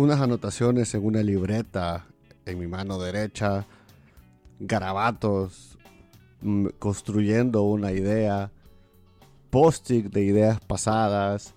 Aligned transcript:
unas 0.00 0.20
anotaciones 0.22 0.94
en 0.94 1.04
una 1.04 1.22
libreta 1.22 2.06
en 2.46 2.58
mi 2.58 2.66
mano 2.66 2.98
derecha, 2.98 3.66
garabatos, 4.58 5.76
mm, 6.40 6.68
construyendo 6.78 7.64
una 7.64 7.92
idea, 7.92 8.50
post-it 9.50 10.06
de 10.06 10.22
ideas 10.22 10.58
pasadas, 10.60 11.54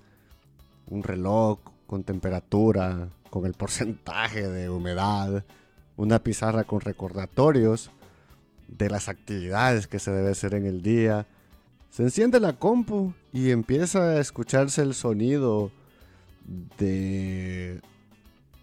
un 0.90 1.04
reloj 1.04 1.60
con 1.88 2.04
temperatura, 2.04 3.08
con 3.30 3.46
el 3.46 3.54
porcentaje 3.54 4.50
de 4.50 4.70
humedad, 4.70 5.46
una 5.96 6.20
pizarra 6.20 6.66
con 6.66 6.82
recordatorios 6.82 7.92
de 8.68 8.90
las 8.90 9.08
actividades 9.08 9.88
que 9.88 10.00
se 10.00 10.12
debe 10.12 10.32
hacer 10.32 10.54
en 10.54 10.66
el 10.66 10.82
día. 10.82 11.28
Se 11.92 12.04
enciende 12.04 12.42
la 12.42 12.54
compu 12.54 13.14
y 13.32 13.52
empieza 13.52 14.02
a 14.02 14.20
escucharse 14.20 14.82
el 14.82 14.96
sonido 14.96 15.72
de 16.78 17.80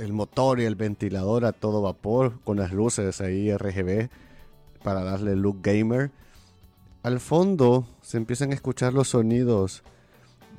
el 0.00 0.12
motor 0.12 0.60
y 0.60 0.64
el 0.64 0.74
ventilador 0.74 1.44
a 1.44 1.52
todo 1.52 1.82
vapor 1.82 2.40
con 2.44 2.56
las 2.56 2.72
luces 2.72 3.20
ahí 3.20 3.54
RGB 3.54 4.08
para 4.82 5.04
darle 5.04 5.36
look 5.36 5.58
gamer. 5.62 6.10
Al 7.02 7.20
fondo 7.20 7.86
se 8.02 8.16
empiezan 8.16 8.50
a 8.50 8.54
escuchar 8.54 8.92
los 8.92 9.08
sonidos 9.08 9.82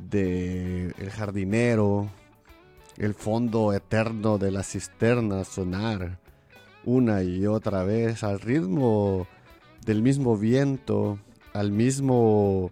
de 0.09 0.93
el 0.97 1.09
jardinero, 1.11 2.09
el 2.97 3.13
fondo 3.13 3.73
eterno 3.73 4.37
de 4.37 4.51
la 4.51 4.63
cisterna 4.63 5.43
sonar 5.43 6.19
una 6.83 7.23
y 7.23 7.45
otra 7.45 7.83
vez 7.83 8.23
al 8.23 8.39
ritmo 8.39 9.27
del 9.85 10.01
mismo 10.01 10.37
viento, 10.37 11.19
al 11.53 11.71
mismo 11.71 12.71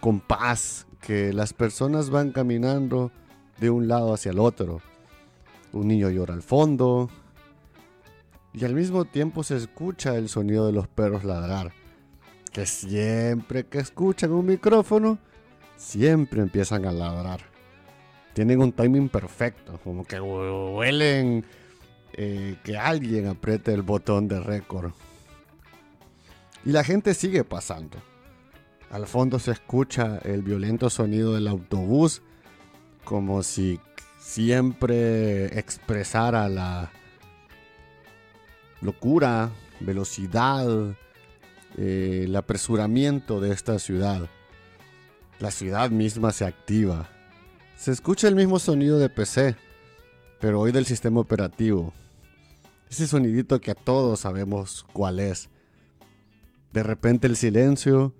compás 0.00 0.86
que 1.00 1.32
las 1.32 1.52
personas 1.52 2.10
van 2.10 2.32
caminando 2.32 3.12
de 3.60 3.70
un 3.70 3.88
lado 3.88 4.12
hacia 4.12 4.32
el 4.32 4.38
otro. 4.38 4.80
Un 5.76 5.88
niño 5.88 6.08
llora 6.08 6.32
al 6.32 6.42
fondo 6.42 7.10
y 8.54 8.64
al 8.64 8.74
mismo 8.74 9.04
tiempo 9.04 9.42
se 9.42 9.56
escucha 9.56 10.16
el 10.16 10.30
sonido 10.30 10.66
de 10.66 10.72
los 10.72 10.88
perros 10.88 11.24
ladrar, 11.24 11.72
que 12.50 12.64
siempre 12.64 13.66
que 13.66 13.78
escuchan 13.78 14.32
un 14.32 14.46
micrófono, 14.46 15.18
siempre 15.76 16.40
empiezan 16.40 16.86
a 16.86 16.92
ladrar. 16.92 17.40
Tienen 18.32 18.62
un 18.62 18.72
timing 18.72 19.10
perfecto, 19.10 19.78
como 19.84 20.04
que 20.04 20.18
huelen 20.18 21.44
eh, 22.14 22.56
que 22.64 22.78
alguien 22.78 23.26
apriete 23.26 23.74
el 23.74 23.82
botón 23.82 24.26
de 24.26 24.40
récord. 24.40 24.92
Y 26.64 26.70
la 26.70 26.82
gente 26.82 27.12
sigue 27.12 27.44
pasando. 27.44 27.98
Al 28.90 29.06
fondo 29.06 29.38
se 29.38 29.50
escucha 29.50 30.18
el 30.24 30.40
violento 30.40 30.88
sonido 30.88 31.34
del 31.34 31.48
autobús, 31.48 32.22
como 33.04 33.42
si 33.42 33.78
siempre 34.26 35.56
expresara 35.58 36.48
la 36.48 36.90
locura, 38.80 39.52
velocidad, 39.78 40.66
eh, 41.78 42.22
el 42.24 42.34
apresuramiento 42.34 43.40
de 43.40 43.52
esta 43.52 43.78
ciudad. 43.78 44.28
La 45.38 45.52
ciudad 45.52 45.90
misma 45.90 46.32
se 46.32 46.44
activa. 46.44 47.08
Se 47.76 47.92
escucha 47.92 48.26
el 48.26 48.34
mismo 48.34 48.58
sonido 48.58 48.98
de 48.98 49.08
PC, 49.08 49.54
pero 50.40 50.60
hoy 50.60 50.72
del 50.72 50.86
sistema 50.86 51.20
operativo. 51.20 51.94
Ese 52.90 53.06
sonidito 53.06 53.60
que 53.60 53.70
a 53.70 53.76
todos 53.76 54.20
sabemos 54.20 54.84
cuál 54.92 55.20
es. 55.20 55.48
De 56.72 56.82
repente 56.82 57.28
el 57.28 57.36
silencio 57.36 58.12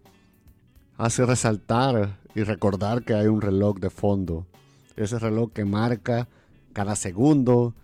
hace 0.97 1.27
resaltar 1.27 2.21
y 2.35 2.45
recordar 2.45 3.03
que 3.03 3.15
hay 3.15 3.27
un 3.27 3.41
reloj 3.41 3.79
de 3.81 3.91
fondo. 3.91 4.47
Ese 4.97 5.19
reloj 5.19 5.53
que 5.53 5.65
marca 5.65 6.29
cada 6.73 6.97
segundo, 6.97 7.75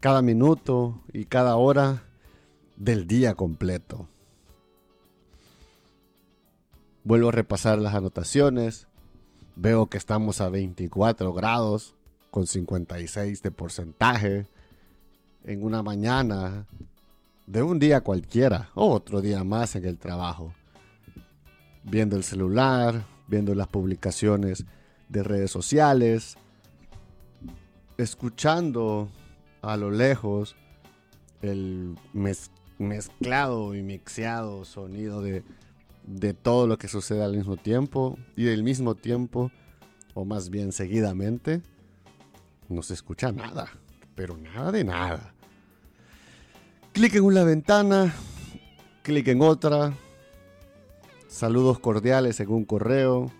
cada 0.00 0.22
minuto 0.22 1.00
y 1.12 1.24
cada 1.24 1.56
hora 1.56 2.04
del 2.76 3.06
día 3.06 3.34
completo. 3.34 4.08
Vuelvo 7.04 7.28
a 7.28 7.32
repasar 7.32 7.78
las 7.78 7.94
anotaciones. 7.94 8.88
Veo 9.56 9.86
que 9.86 9.98
estamos 9.98 10.40
a 10.40 10.48
24 10.48 11.32
grados 11.32 11.94
con 12.30 12.46
56 12.46 13.42
de 13.42 13.50
porcentaje 13.50 14.46
en 15.44 15.64
una 15.64 15.82
mañana 15.82 16.66
de 17.46 17.62
un 17.62 17.78
día 17.78 18.02
cualquiera, 18.02 18.70
otro 18.74 19.20
día 19.20 19.42
más 19.44 19.74
en 19.76 19.84
el 19.84 19.98
trabajo. 19.98 20.54
Viendo 21.82 22.16
el 22.16 22.22
celular, 22.22 23.06
viendo 23.26 23.54
las 23.54 23.66
publicaciones 23.66 24.64
de 25.10 25.22
redes 25.22 25.50
sociales, 25.50 26.36
escuchando 27.98 29.10
a 29.60 29.76
lo 29.76 29.90
lejos 29.90 30.56
el 31.42 31.96
mezclado 32.78 33.74
y 33.74 33.82
mixeado 33.82 34.64
sonido 34.64 35.20
de, 35.20 35.42
de 36.04 36.32
todo 36.32 36.66
lo 36.66 36.78
que 36.78 36.88
sucede 36.88 37.22
al 37.22 37.36
mismo 37.36 37.56
tiempo 37.56 38.18
y 38.36 38.44
del 38.44 38.62
mismo 38.62 38.94
tiempo, 38.94 39.50
o 40.14 40.24
más 40.24 40.48
bien 40.48 40.72
seguidamente, 40.72 41.60
no 42.68 42.82
se 42.82 42.94
escucha 42.94 43.32
nada, 43.32 43.68
pero 44.14 44.36
nada 44.36 44.70
de 44.70 44.84
nada. 44.84 45.34
Clic 46.92 47.14
en 47.16 47.24
una 47.24 47.44
ventana, 47.44 48.14
clic 49.02 49.28
en 49.28 49.42
otra, 49.42 49.92
saludos 51.28 51.78
cordiales 51.80 52.38
en 52.40 52.50
un 52.50 52.64
correo, 52.64 53.30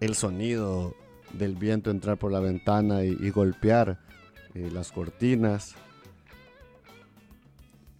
el 0.00 0.14
sonido 0.14 0.94
del 1.32 1.54
viento 1.54 1.90
entrar 1.90 2.16
por 2.16 2.32
la 2.32 2.40
ventana 2.40 3.04
y, 3.04 3.30
golpear 3.30 3.98
eh, 4.54 4.70
las 4.72 4.92
cortinas. 4.92 5.74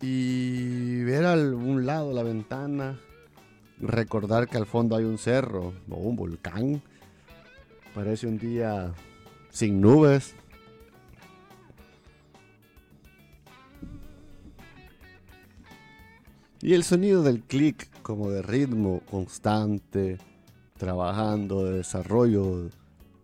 Y 0.00 1.02
ver 1.04 1.24
a 1.24 1.34
un 1.34 1.86
lado 1.86 2.12
la 2.12 2.22
ventana, 2.22 2.98
recordar 3.80 4.46
que 4.48 4.58
al 4.58 4.66
fondo 4.66 4.94
hay 4.94 5.04
un 5.04 5.18
cerro 5.18 5.72
o 5.88 5.96
un 5.96 6.16
volcán. 6.16 6.82
Parece 7.94 8.26
un 8.26 8.38
día 8.38 8.92
sin 9.50 9.80
nubes. 9.80 10.34
Y 16.60 16.74
el 16.74 16.84
sonido 16.84 17.22
del 17.22 17.42
clic 17.42 17.88
como 18.02 18.30
de 18.30 18.42
ritmo 18.42 19.00
constante, 19.10 20.18
trabajando, 20.76 21.64
de 21.64 21.78
desarrollo, 21.78 22.70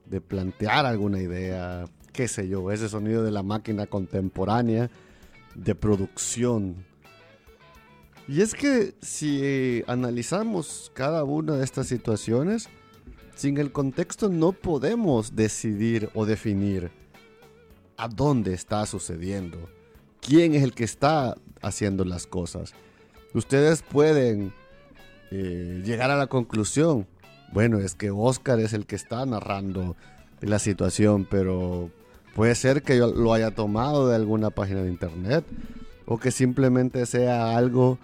de 0.07 0.21
plantear 0.21 0.87
alguna 0.87 1.21
idea, 1.21 1.87
qué 2.13 2.29
sé 2.29 2.49
yo, 2.49 2.71
ese 2.71 2.89
sonido 2.89 3.23
de 3.23 3.31
la 3.31 3.43
máquina 3.43 3.87
contemporánea 3.87 4.91
de 5.55 5.75
producción. 5.75 6.85
Y 8.29 8.41
es 8.41 8.55
que 8.55 8.95
si 9.01 9.83
analizamos 9.87 10.91
cada 10.95 11.25
una 11.25 11.57
de 11.57 11.65
estas 11.65 11.87
situaciones, 11.87 12.69
sin 13.35 13.59
el 13.59 13.73
contexto 13.73 14.29
no 14.29 14.53
podemos 14.53 15.35
decidir 15.35 16.11
o 16.15 16.25
definir 16.27 16.91
a 17.97 18.09
dónde 18.09 18.55
está 18.55 18.85
sucediendo, 18.87 19.69
quién 20.21 20.55
es 20.55 20.63
el 20.63 20.75
que 20.75 20.85
está 20.85 21.37
haciendo 21.61 22.05
las 22.05 22.27
cosas. 22.27 22.75
Ustedes 23.35 23.83
pueden 23.83 24.53
eh, 25.31 25.83
llegar 25.85 26.11
a 26.11 26.17
la 26.17 26.27
conclusión, 26.27 27.07
bueno, 27.53 27.79
es 27.79 27.95
que 27.95 28.11
Oscar 28.11 28.61
es 28.61 28.73
el 28.73 28.87
que 28.87 28.97
está 28.97 29.25
narrando 29.27 29.97
la 30.41 30.59
situación, 30.59 31.27
pero 31.31 31.91
puede 32.35 32.55
ser 32.55 32.83
que 32.83 32.97
yo 32.97 33.13
lo 33.13 33.33
haya 33.33 33.53
tomado 33.53 34.09
de 34.09 34.17
alguna 34.17 34.51
página 34.51 34.83
de 34.83 34.89
internet 34.89 35.45
o 36.07 36.19
que 36.19 36.31
simplemente 36.31 37.05
sea 37.07 37.57
algo 37.57 37.99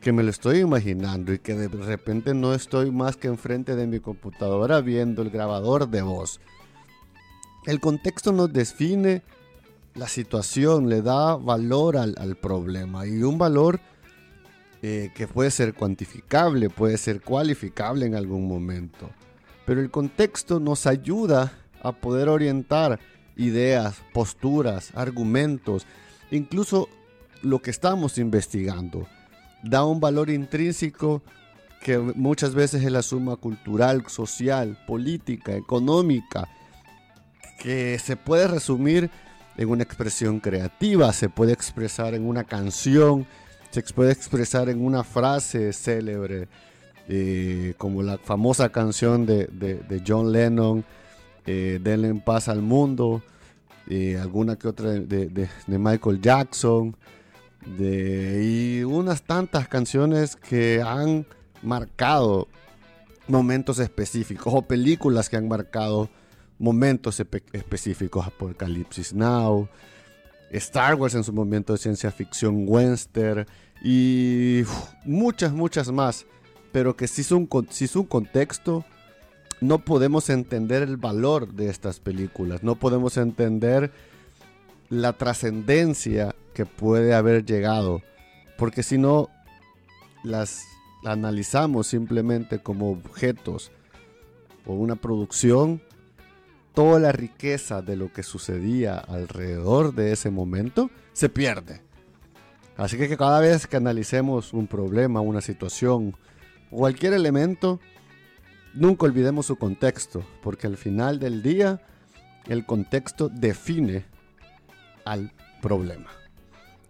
que 0.00 0.12
me 0.12 0.22
lo 0.22 0.30
estoy 0.30 0.58
imaginando 0.58 1.32
y 1.32 1.38
que 1.38 1.54
de 1.54 1.68
repente 1.68 2.34
no 2.34 2.54
estoy 2.54 2.90
más 2.90 3.16
que 3.16 3.28
enfrente 3.28 3.74
de 3.74 3.86
mi 3.86 4.00
computadora 4.00 4.80
viendo 4.80 5.22
el 5.22 5.30
grabador 5.30 5.88
de 5.88 6.02
voz. 6.02 6.40
El 7.66 7.80
contexto 7.80 8.32
nos 8.32 8.52
define 8.52 9.22
la 9.94 10.08
situación, 10.08 10.88
le 10.88 11.02
da 11.02 11.36
valor 11.36 11.96
al, 11.96 12.14
al 12.18 12.36
problema 12.36 13.06
y 13.06 13.22
un 13.22 13.38
valor 13.38 13.80
eh, 14.86 15.12
que 15.14 15.26
puede 15.26 15.50
ser 15.50 15.72
cuantificable, 15.72 16.68
puede 16.68 16.98
ser 16.98 17.22
cualificable 17.22 18.04
en 18.04 18.14
algún 18.14 18.46
momento. 18.46 19.08
Pero 19.64 19.80
el 19.80 19.90
contexto 19.90 20.60
nos 20.60 20.86
ayuda 20.86 21.54
a 21.82 21.92
poder 21.92 22.28
orientar 22.28 23.00
ideas, 23.34 24.02
posturas, 24.12 24.90
argumentos, 24.94 25.86
incluso 26.30 26.90
lo 27.40 27.62
que 27.62 27.70
estamos 27.70 28.18
investigando. 28.18 29.08
Da 29.62 29.86
un 29.86 30.00
valor 30.00 30.28
intrínseco 30.28 31.22
que 31.80 31.96
muchas 31.96 32.54
veces 32.54 32.84
es 32.84 32.92
la 32.92 33.00
suma 33.00 33.36
cultural, 33.36 34.04
social, 34.08 34.76
política, 34.86 35.56
económica, 35.56 36.46
que 37.58 37.98
se 37.98 38.18
puede 38.18 38.48
resumir 38.48 39.08
en 39.56 39.70
una 39.70 39.82
expresión 39.82 40.40
creativa, 40.40 41.10
se 41.14 41.30
puede 41.30 41.54
expresar 41.54 42.12
en 42.12 42.26
una 42.26 42.44
canción, 42.44 43.26
se 43.74 43.82
puede 43.92 44.12
expresar 44.12 44.68
en 44.68 44.84
una 44.84 45.02
frase 45.02 45.72
célebre, 45.72 46.46
eh, 47.08 47.74
como 47.76 48.02
la 48.02 48.18
famosa 48.18 48.68
canción 48.68 49.26
de, 49.26 50.02
John 50.06 50.30
Lennon, 50.30 50.84
eh, 51.44 51.80
Denle 51.82 52.08
en 52.08 52.20
paz 52.20 52.48
al 52.48 52.62
mundo, 52.62 53.22
eh, 53.88 54.16
alguna 54.16 54.56
que 54.56 54.68
otra 54.68 54.90
de, 54.92 55.48
Michael 55.66 56.20
Jackson, 56.20 56.96
de, 57.76 58.44
y 58.44 58.84
unas 58.84 59.22
tantas 59.22 59.66
canciones 59.66 60.36
que 60.36 60.80
han 60.80 61.26
marcado 61.62 62.46
momentos 63.26 63.80
específicos 63.80 64.54
o 64.54 64.62
películas 64.62 65.28
que 65.28 65.36
han 65.36 65.48
marcado 65.48 66.08
momentos 66.58 67.18
específicos, 67.52 68.24
Apocalipsis 68.24 69.12
Now, 69.12 69.68
Star 70.58 70.94
Wars 70.94 71.14
en 71.14 71.24
su 71.24 71.32
momento 71.32 71.72
de 71.72 71.78
ciencia 71.78 72.10
ficción, 72.10 72.64
western 72.66 73.46
y 73.82 74.62
muchas, 75.04 75.52
muchas 75.52 75.90
más, 75.90 76.26
pero 76.72 76.96
que 76.96 77.08
si 77.08 77.24
si 77.24 77.34
un 77.34 77.46
contexto 77.46 78.84
no 79.60 79.78
podemos 79.78 80.30
entender 80.30 80.82
el 80.82 80.96
valor 80.96 81.52
de 81.52 81.70
estas 81.70 82.00
películas, 82.00 82.62
no 82.62 82.76
podemos 82.76 83.16
entender 83.16 83.90
la 84.90 85.12
trascendencia 85.14 86.34
que 86.52 86.66
puede 86.66 87.14
haber 87.14 87.44
llegado, 87.44 88.02
porque 88.56 88.82
si 88.82 88.98
no 88.98 89.28
las 90.22 90.64
analizamos 91.04 91.86
simplemente 91.86 92.60
como 92.60 92.90
objetos 92.90 93.72
o 94.66 94.74
una 94.74 94.96
producción, 94.96 95.82
toda 96.74 96.98
la 96.98 97.12
riqueza 97.12 97.82
de 97.82 97.96
lo 97.96 98.12
que 98.12 98.22
sucedía 98.22 98.98
alrededor 98.98 99.94
de 99.94 100.12
ese 100.12 100.30
momento 100.30 100.90
se 101.12 101.28
pierde. 101.28 101.80
Así 102.76 102.98
que 102.98 103.16
cada 103.16 103.38
vez 103.38 103.66
que 103.66 103.76
analicemos 103.76 104.52
un 104.52 104.66
problema, 104.66 105.20
una 105.20 105.40
situación, 105.40 106.16
cualquier 106.70 107.12
elemento, 107.12 107.78
nunca 108.74 109.06
olvidemos 109.06 109.46
su 109.46 109.56
contexto, 109.56 110.24
porque 110.42 110.66
al 110.66 110.76
final 110.76 111.20
del 111.20 111.42
día 111.42 111.80
el 112.48 112.66
contexto 112.66 113.28
define 113.28 114.04
al 115.04 115.32
problema. 115.62 116.10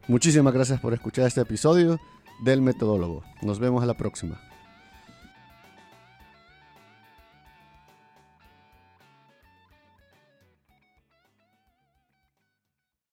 Muchísimas 0.09 0.55
gracias 0.55 0.81
por 0.81 0.95
escuchar 0.95 1.27
este 1.27 1.43
episodio 1.43 2.01
del 2.43 2.63
Metodólogo. 2.63 3.23
Nos 3.43 3.59
vemos 3.59 3.83
a 3.83 3.87
la 3.87 3.95
próxima. 3.95 4.41